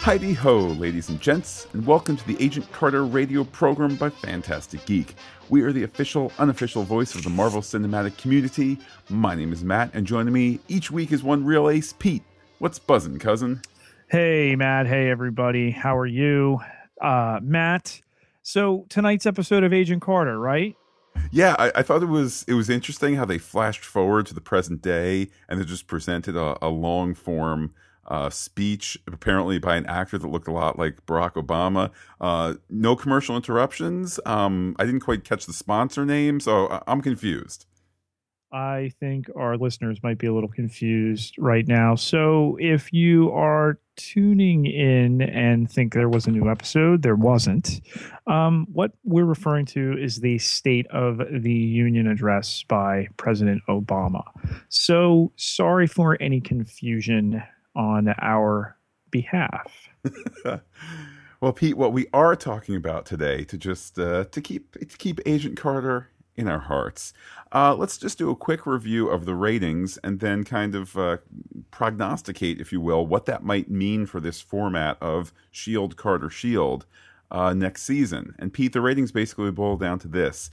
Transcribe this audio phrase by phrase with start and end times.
[0.00, 4.86] Heidi ho, ladies and gents, and welcome to the Agent Carter radio program by Fantastic
[4.86, 5.14] Geek.
[5.50, 8.78] We are the official, unofficial voice of the Marvel Cinematic community.
[9.10, 12.22] My name is Matt, and joining me each week is one real ace, Pete.
[12.58, 13.60] What's buzzing, cousin?
[14.08, 14.86] Hey, Matt.
[14.86, 15.70] Hey, everybody.
[15.70, 16.60] How are you?
[17.02, 18.00] Uh, Matt,
[18.42, 20.76] so tonight's episode of Agent Carter, right?
[21.30, 24.40] Yeah, I, I, thought it was it was interesting how they flashed forward to the
[24.40, 27.74] present day and they just presented a, a long form
[28.08, 31.90] uh, speech, apparently by an actor that looked a lot like Barack Obama.
[32.20, 34.20] Uh, no commercial interruptions.
[34.24, 37.66] Um, I didn't quite catch the sponsor name, so I'm confused.
[38.52, 41.94] I think our listeners might be a little confused right now.
[41.94, 47.80] So if you are tuning in and think there was a new episode, there wasn't.
[48.26, 54.22] Um, what we're referring to is the State of the Union address by President Obama.
[54.68, 57.42] So sorry for any confusion
[57.74, 58.76] on our
[59.10, 59.88] behalf.
[61.40, 65.20] well, Pete, what we are talking about today to just uh, to keep to keep
[65.26, 67.12] Agent Carter in our hearts.
[67.52, 71.16] Uh, let's just do a quick review of the ratings and then kind of uh,
[71.70, 76.86] prognosticate, if you will, what that might mean for this format of Shield Carter Shield
[77.30, 78.34] uh, next season.
[78.38, 80.50] And Pete, the ratings basically boil down to this: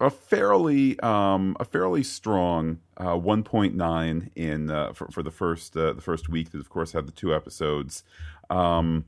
[0.00, 5.92] a fairly um, a fairly strong uh, 1.9 in uh, for, for the first uh,
[5.92, 8.04] the first week that of course had the two episodes.
[8.50, 9.04] Um,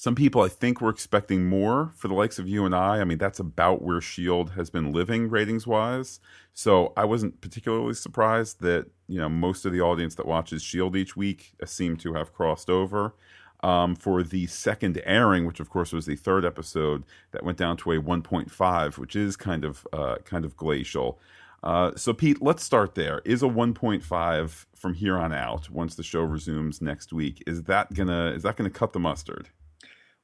[0.00, 3.00] some people I think were expecting more for the likes of you and I.
[3.00, 6.20] I mean that's about where Shield has been living ratings wise.
[6.54, 10.96] So I wasn't particularly surprised that you know most of the audience that watches Shield
[10.96, 13.14] each week seem to have crossed over
[13.62, 17.76] um, for the second airing, which of course was the third episode, that went down
[17.76, 21.18] to a 1.5, which is kind of uh, kind of glacial.
[21.62, 23.20] Uh, so Pete, let's start there.
[23.26, 27.92] Is a 1.5 from here on out, once the show resumes next week, is that
[27.92, 29.50] gonna is that gonna cut the mustard?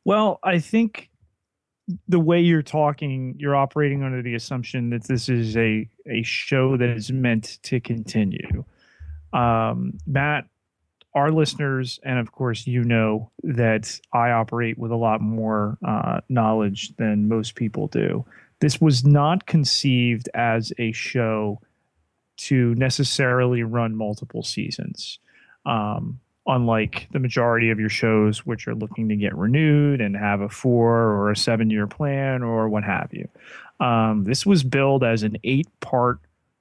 [0.07, 1.11] Well, I think
[2.07, 6.77] the way you're talking, you're operating under the assumption that this is a a show
[6.77, 8.65] that is meant to continue.
[9.33, 10.47] Um, Matt
[11.17, 16.21] our listeners, and of course, you know that I operate with a lot more uh,
[16.29, 18.25] knowledge than most people do.
[18.61, 21.61] This was not conceived as a show
[22.37, 25.19] to necessarily run multiple seasons.
[25.65, 30.41] Um, unlike the majority of your shows, which are looking to get renewed and have
[30.41, 33.29] a four or a seven year plan or what have you.
[33.81, 36.21] Um, this was billed as an eight part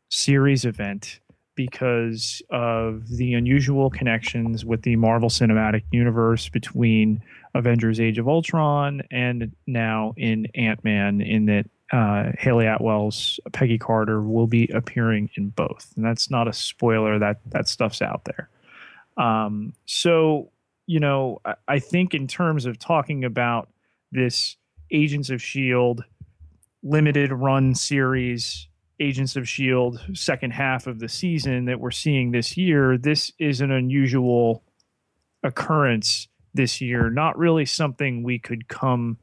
[0.10, 1.20] series event
[1.56, 7.22] because of the unusual connections with the Marvel Cinematic Universe between
[7.54, 13.78] Avengers Age of Ultron and now in Ant Man, in that uh, Hayley Atwell's Peggy
[13.78, 15.94] Carter will be appearing in both.
[15.96, 18.50] And that's not a spoiler, that, that stuff's out there.
[19.18, 20.52] Um, so,
[20.88, 23.70] you know, I, I think in terms of talking about
[24.12, 24.58] this
[24.92, 26.04] Agents of S.H.I.E.L.D.
[26.84, 28.68] limited run series
[29.00, 30.16] Agents of S.H.I.E.L.D.
[30.16, 34.64] second half of the season that we're seeing this year, this is an unusual
[35.44, 37.10] occurrence this year.
[37.10, 39.18] Not really something we could come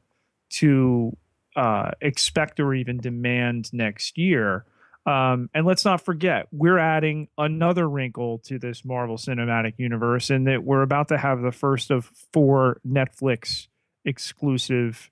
[0.51, 1.17] to
[1.55, 4.65] uh, expect or even demand next year.
[5.05, 10.45] Um, and let's not forget, we're adding another wrinkle to this Marvel Cinematic Universe, in
[10.45, 13.67] that we're about to have the first of four Netflix
[14.05, 15.11] exclusive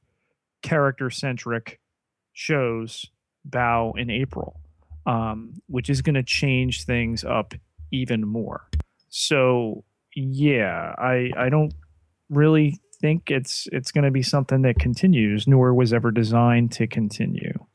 [0.62, 1.80] character centric
[2.34, 3.08] shows
[3.44, 4.62] bow in April,
[5.06, 7.54] um, which is going to change things up
[7.92, 8.68] even more.
[9.10, 9.84] So
[10.16, 11.74] yeah, I I don't
[12.30, 16.88] really think it's it's going to be something that continues, nor was ever designed to
[16.88, 17.66] continue.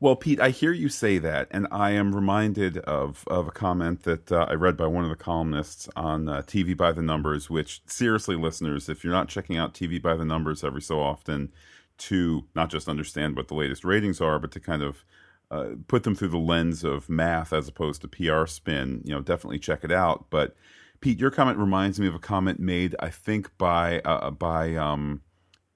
[0.00, 4.02] Well, Pete, I hear you say that, and I am reminded of of a comment
[4.02, 7.48] that uh, I read by one of the columnists on uh, TV by the Numbers.
[7.48, 11.52] Which, seriously, listeners, if you're not checking out TV by the Numbers every so often,
[11.98, 15.04] to not just understand what the latest ratings are, but to kind of
[15.52, 19.02] uh, put them through the lens of math as opposed to PR spin.
[19.04, 20.26] You know, definitely check it out.
[20.30, 20.56] But
[21.00, 25.22] Pete, your comment reminds me of a comment made, I think, by uh, by um,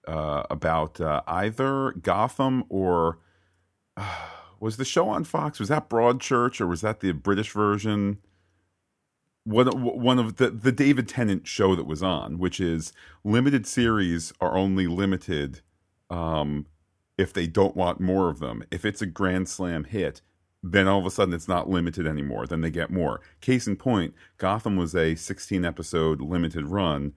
[0.08, 3.18] uh, about uh, either Gotham or
[4.60, 5.58] was the show on Fox?
[5.58, 8.18] Was that Broadchurch or was that the British version?
[9.44, 12.92] one one of the the David Tennant show that was on, which is
[13.22, 15.60] limited series are only limited
[16.10, 16.66] um,
[17.18, 18.64] if they don't want more of them.
[18.70, 20.22] If it's a grand slam hit,
[20.62, 22.46] then all of a sudden it's not limited anymore.
[22.46, 23.20] Then they get more.
[23.40, 27.12] Case in point, Gotham was a 16 episode limited run.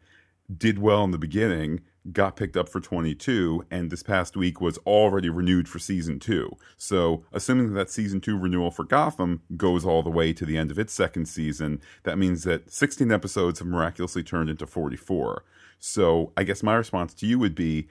[0.56, 4.78] Did well in the beginning, got picked up for 22, and this past week was
[4.80, 6.50] already renewed for season two.
[6.78, 10.72] So, assuming that season two renewal for Gotham goes all the way to the end
[10.72, 15.44] of its second season, that means that 16 episodes have miraculously turned into 44.
[15.80, 17.88] So, I guess my response to you would be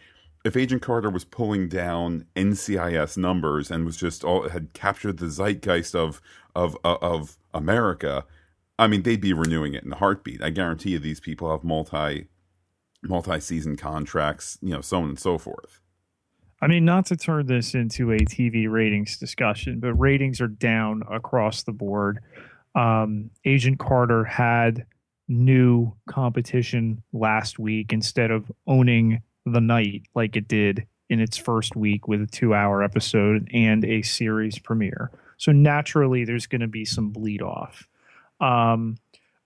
[0.47, 5.29] if Agent Carter was pulling down NCIS numbers and was just all had captured the
[5.29, 6.23] zeitgeist of
[6.55, 8.25] of uh, of America,
[8.79, 10.43] I mean they'd be renewing it in a heartbeat.
[10.43, 12.29] I guarantee you these people have multi
[13.03, 15.81] multi-season contracts, you know, so on and so forth.
[16.61, 21.03] I mean, not to turn this into a TV ratings discussion, but ratings are down
[21.11, 22.21] across the board.
[22.75, 24.87] Um, Agent Carter had
[25.29, 31.77] new competition last week instead of owning the night like it did in its first
[31.77, 35.11] week with a two hour episode and a series premiere.
[35.37, 37.87] So naturally, there's going to be some bleed off.
[38.41, 38.97] Um,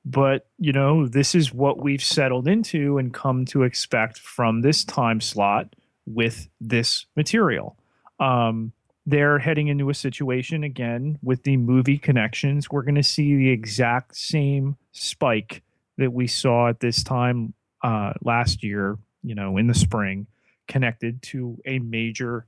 [0.05, 4.85] but, you know, this is what we've settled into and come to expect from this
[4.85, 5.75] time slot
[6.07, 7.77] with this material.
[8.19, 8.73] Um,
[9.07, 12.71] they're heading into a situation again with the movie connections.
[12.71, 15.63] We're going to see the exact same spike
[15.99, 20.27] that we saw at this time uh, last year, you know, in the spring,
[20.69, 22.47] connected to a major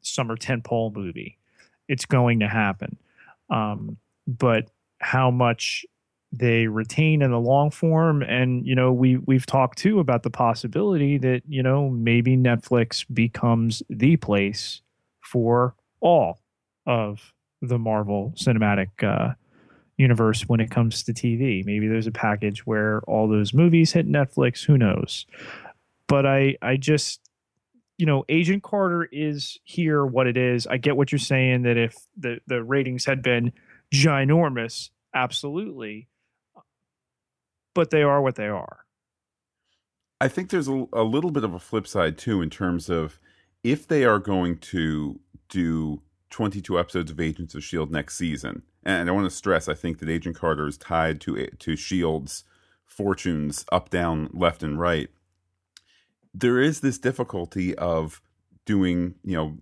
[0.00, 1.38] summer tentpole movie.
[1.88, 2.96] It's going to happen.
[3.50, 3.96] Um,
[4.26, 5.84] but how much
[6.32, 10.30] they retain in the long form and you know we we've talked too about the
[10.30, 14.80] possibility that you know maybe Netflix becomes the place
[15.20, 16.40] for all
[16.86, 17.32] of
[17.62, 19.34] the Marvel cinematic uh,
[19.96, 21.64] universe when it comes to TV.
[21.64, 24.64] Maybe there's a package where all those movies hit Netflix.
[24.64, 25.26] Who knows?
[26.06, 27.20] But I I just
[27.98, 30.66] you know Agent Carter is here what it is.
[30.66, 33.52] I get what you're saying that if the the ratings had been
[33.92, 36.08] ginormous, absolutely
[37.74, 38.84] but they are what they are.
[40.20, 43.18] I think there's a, a little bit of a flip side too in terms of
[43.64, 48.62] if they are going to do 22 episodes of Agents of Shield next season.
[48.84, 51.76] And I want to stress, I think that Agent Carter is tied to eh, to
[51.76, 52.44] Shield's
[52.86, 55.08] fortunes up, down, left, and right.
[56.32, 58.22] There is this difficulty of
[58.64, 59.58] doing, you know,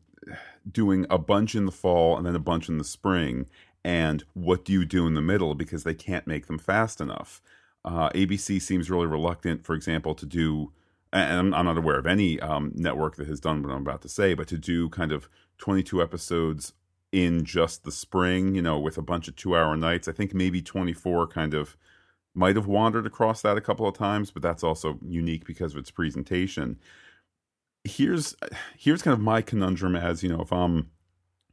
[0.71, 3.47] doing a bunch in the fall and then a bunch in the spring.
[3.83, 7.41] And what do you do in the middle because they can't make them fast enough?
[7.85, 10.73] Uh, ABC seems really reluctant, for example, to do,
[11.13, 14.09] and I'm, not aware of any um, network that has done what I'm about to
[14.09, 15.29] say, but to do kind of
[15.59, 16.73] 22 episodes
[17.13, 20.09] in just the spring, you know, with a bunch of two hour nights.
[20.09, 21.77] I think maybe 24 kind of
[22.35, 25.79] might have wandered across that a couple of times, but that's also unique because of
[25.79, 26.79] its presentation.
[27.85, 28.37] Here's
[28.77, 30.91] here's kind of my conundrum as you know, if I'm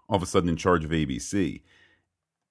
[0.09, 1.61] all of a sudden in charge of ABC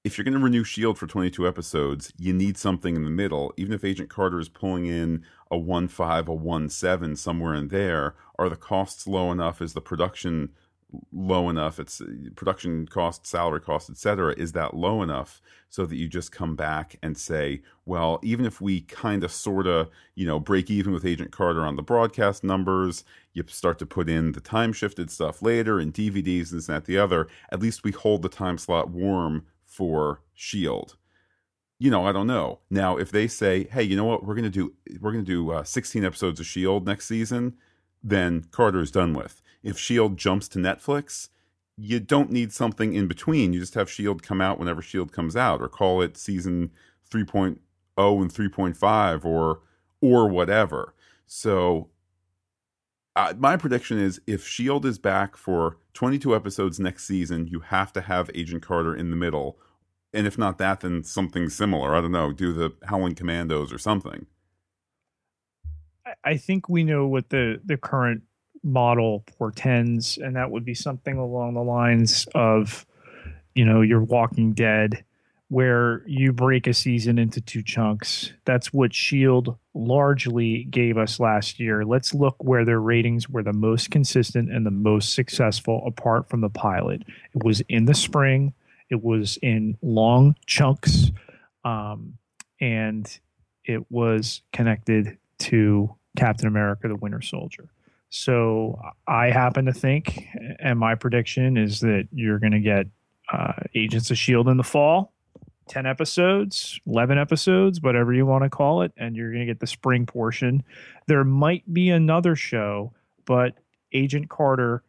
[0.04, 3.54] if you're going to renew Shield for 22 episodes, you need something in the middle.
[3.56, 7.68] Even if Agent Carter is pulling in a 1 5, a 1 7, somewhere in
[7.68, 9.62] there, are the costs low enough?
[9.62, 10.50] Is the production
[11.10, 11.80] low enough?
[11.80, 12.02] It's
[12.36, 14.34] production cost, salary cost, etc.
[14.36, 15.40] Is that low enough
[15.70, 19.66] so that you just come back and say, well, even if we kind of sort
[19.66, 23.86] of, you know, break even with Agent Carter on the broadcast numbers, you start to
[23.86, 27.60] put in the time shifted stuff later and DVDs and and that, the other, at
[27.60, 30.96] least we hold the time slot warm for Shield.
[31.78, 32.60] You know, I don't know.
[32.70, 34.24] Now, if they say, "Hey, you know what?
[34.24, 37.54] We're going to do we're going to do uh, 16 episodes of Shield next season,"
[38.02, 39.42] then Carter is done with.
[39.62, 41.28] If Shield jumps to Netflix,
[41.76, 43.52] you don't need something in between.
[43.52, 46.70] You just have Shield come out whenever Shield comes out, or call it season
[47.10, 47.56] 3.0
[47.96, 49.60] and 3.5, or
[50.00, 50.94] or whatever.
[51.26, 51.88] So,
[53.16, 57.92] uh, my prediction is if Shield is back for 22 episodes next season, you have
[57.92, 59.58] to have Agent Carter in the middle.
[60.12, 61.94] And if not that, then something similar.
[61.94, 64.26] I don't know, do the Howling Commandos or something.
[66.24, 68.22] I think we know what the, the current
[68.62, 72.86] model portends, and that would be something along the lines of,
[73.54, 75.04] you know, your Walking Dead
[75.54, 78.32] where you break a season into two chunks.
[78.44, 81.84] That's what Shield largely gave us last year.
[81.84, 86.40] Let's look where their ratings were the most consistent and the most successful apart from
[86.40, 87.02] the pilot.
[87.36, 88.52] It was in the spring,
[88.90, 91.12] it was in long chunks,
[91.64, 92.18] um,
[92.60, 93.06] and
[93.64, 97.68] it was connected to Captain America the Winter Soldier.
[98.10, 100.26] So I happen to think,
[100.58, 102.88] and my prediction is that you're going to get
[103.32, 104.50] uh, Agents of S.H.I.E.L.D.
[104.50, 105.13] in the fall
[105.68, 109.60] 10 episodes, 11 episodes, whatever you want to call it, and you're going to get
[109.60, 110.62] the spring portion.
[111.06, 112.92] There might be another show,
[113.24, 113.54] but
[113.92, 114.82] Agent Carter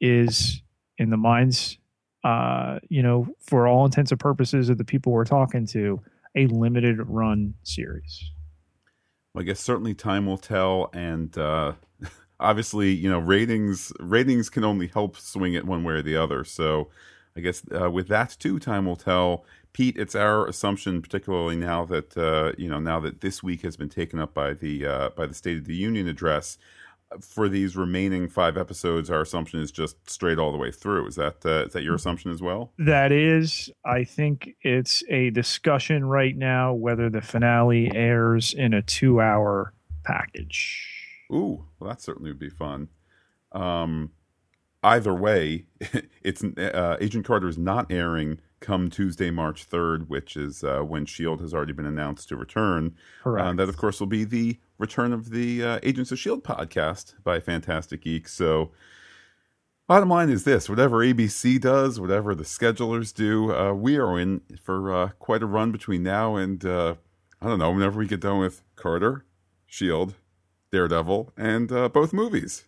[0.00, 0.62] is
[0.98, 1.78] in the minds,
[2.24, 6.00] uh, you know, for all intents and purposes of the people we're talking to,
[6.34, 8.30] a limited run series.
[9.34, 11.72] Well, I guess certainly time will tell, and uh,
[12.40, 16.44] obviously, you know, ratings ratings can only help swing it one way or the other.
[16.44, 16.90] So,
[17.36, 19.44] I guess uh, with that too, time will tell.
[19.72, 23.76] Pete, it's our assumption, particularly now that uh, you know now that this week has
[23.76, 26.58] been taken up by the uh, by the State of the Union address.
[27.20, 31.06] For these remaining five episodes, our assumption is just straight all the way through.
[31.06, 32.72] Is that uh, is that your assumption as well?
[32.78, 38.80] That is, I think it's a discussion right now whether the finale airs in a
[38.80, 39.74] two-hour
[40.04, 40.86] package.
[41.30, 42.88] Ooh, well, that certainly would be fun.
[43.52, 44.10] Um,
[44.82, 45.66] either way,
[46.22, 51.02] it's uh, Agent Carter is not airing come Tuesday, March 3rd, which is uh, when
[51.02, 51.42] S.H.I.E.L.D.
[51.42, 52.96] has already been announced to return.
[53.22, 53.46] Correct.
[53.46, 56.42] Uh, that, of course, will be the return of the uh, Agents of S.H.I.E.L.D.
[56.42, 58.32] podcast by Fantastic Geeks.
[58.32, 58.70] So,
[59.86, 64.40] bottom line is this whatever ABC does, whatever the schedulers do, uh, we are in
[64.62, 66.94] for uh, quite a run between now and, uh,
[67.40, 69.26] I don't know, whenever we get done with Carter,
[69.68, 70.14] S.H.I.E.L.D.,
[70.70, 72.64] Daredevil, and both movies.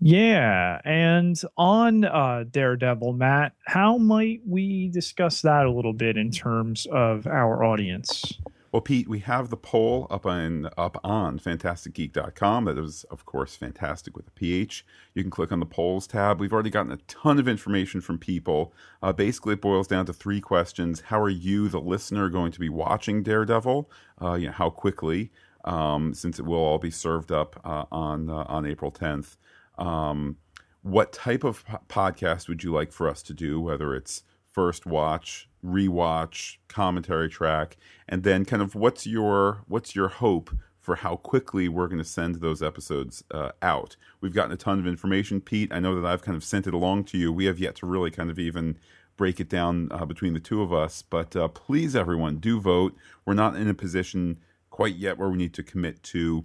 [0.00, 6.30] Yeah, and on uh, Daredevil, Matt, how might we discuss that a little bit in
[6.30, 8.38] terms of our audience?
[8.70, 12.66] Well, Pete, we have the poll up on up on fantasticgeek.com.
[12.66, 14.84] That is, of course, fantastic with a PH.
[15.14, 16.38] You can click on the polls tab.
[16.38, 18.74] We've already gotten a ton of information from people.
[19.02, 22.60] Uh, basically, it boils down to three questions: How are you, the listener, going to
[22.60, 23.90] be watching Daredevil?
[24.20, 25.32] Uh, you know, how quickly?
[25.64, 29.36] Um, since it will all be served up uh, on uh, on April 10th.
[29.78, 30.36] Um,
[30.82, 33.60] what type of podcast would you like for us to do?
[33.60, 37.76] Whether it's first watch, rewatch, commentary track,
[38.08, 42.04] and then kind of what's your what's your hope for how quickly we're going to
[42.04, 43.96] send those episodes uh, out?
[44.20, 45.72] We've gotten a ton of information, Pete.
[45.72, 47.32] I know that I've kind of sent it along to you.
[47.32, 48.78] We have yet to really kind of even
[49.16, 51.02] break it down uh, between the two of us.
[51.02, 52.96] But uh, please, everyone, do vote.
[53.26, 54.38] We're not in a position
[54.70, 56.44] quite yet where we need to commit to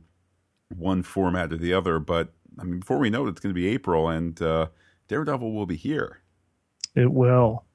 [0.75, 3.60] one format or the other, but I mean, before we know it, it's going to
[3.60, 4.68] be April, and uh,
[5.08, 6.20] Daredevil will be here.
[6.96, 7.66] It will.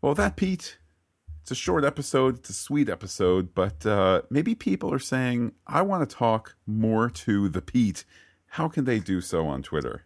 [0.00, 0.78] Well, that Pete,
[1.42, 2.38] it's a short episode.
[2.38, 7.08] It's a sweet episode, but uh, maybe people are saying, "I want to talk more
[7.10, 8.04] to the Pete."
[8.48, 10.04] How can they do so on Twitter?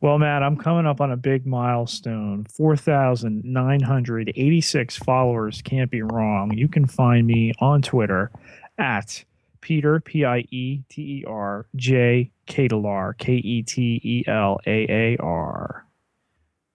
[0.00, 5.60] Well, Matt, I'm coming up on a big milestone 4,986 followers.
[5.60, 6.56] Can't be wrong.
[6.56, 8.30] You can find me on Twitter
[8.78, 9.22] at
[9.60, 14.86] Peter, P I E T E R, J Ketelaar, K E T E L A
[14.90, 15.86] A R.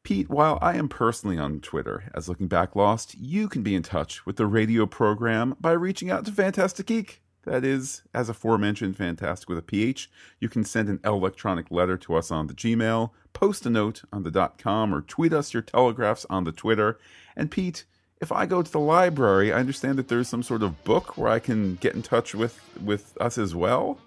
[0.04, 3.82] Pete, while I am personally on Twitter as Looking Back Lost, you can be in
[3.82, 7.24] touch with the radio program by reaching out to Fantastic Geek.
[7.46, 10.10] That is, as aforementioned, Fantastic with a PH.
[10.40, 14.22] You can send an electronic letter to us on the Gmail, post a note on
[14.22, 17.00] the dot .com, or tweet us your telegraphs on the Twitter.
[17.36, 17.86] And Pete,
[18.22, 21.30] if I go to the library, I understand that there's some sort of book where
[21.30, 24.00] I can get in touch with with us as well.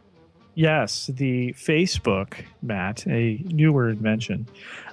[0.54, 4.48] Yes, the Facebook, Matt, a newer invention.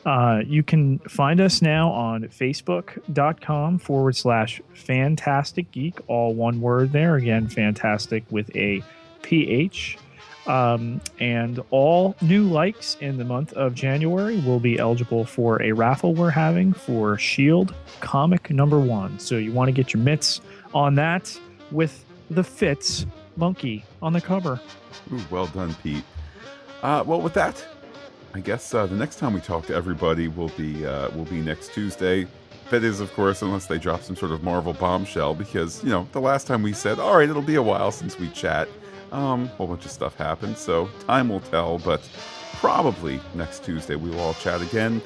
[0.05, 6.91] Uh, you can find us now on facebook.com forward slash fantastic geek, all one word
[6.91, 7.15] there.
[7.15, 8.83] Again, fantastic with a
[9.23, 9.97] PH.
[10.47, 15.71] Um, and all new likes in the month of January will be eligible for a
[15.71, 19.17] raffle we're having for Shield comic number one.
[19.17, 20.41] So you want to get your mitts
[20.73, 21.37] on that
[21.71, 23.05] with the Fitz
[23.37, 24.59] monkey on the cover.
[25.11, 26.03] Ooh, well done, Pete.
[26.83, 27.65] Uh, well, with that,
[28.35, 31.41] I guess uh, the next time we talk to everybody will be uh, will be
[31.41, 32.27] next Tuesday.
[32.69, 36.07] That is, of course, unless they drop some sort of Marvel bombshell, because you know
[36.11, 38.67] the last time we said, "All right, it'll be a while since we chat."
[39.15, 41.79] Um, a whole bunch of stuff happened, so time will tell.
[41.79, 42.01] But
[42.55, 45.01] probably next Tuesday we will all chat again.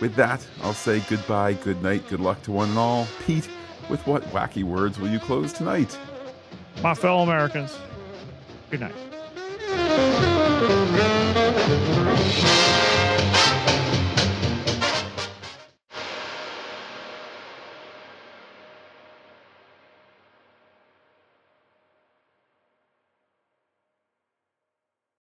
[0.00, 3.06] With that, I'll say goodbye, good night, good luck to one and all.
[3.24, 3.48] Pete,
[3.88, 5.96] with what wacky words will you close tonight?
[6.82, 7.78] My fellow Americans,
[8.68, 8.94] good night.